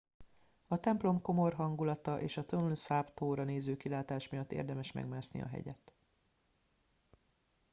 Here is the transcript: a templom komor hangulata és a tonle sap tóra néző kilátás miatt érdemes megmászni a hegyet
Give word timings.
a 0.67 0.79
templom 0.79 1.21
komor 1.21 1.53
hangulata 1.53 2.21
és 2.21 2.37
a 2.37 2.45
tonle 2.45 2.75
sap 2.75 3.13
tóra 3.13 3.43
néző 3.43 3.77
kilátás 3.77 4.29
miatt 4.29 4.51
érdemes 4.51 4.91
megmászni 4.91 5.41
a 5.41 5.47
hegyet 5.47 5.93